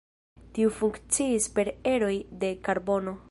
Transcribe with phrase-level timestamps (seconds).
[0.57, 2.13] Tiu funkciis per eroj
[2.45, 3.17] de karbono.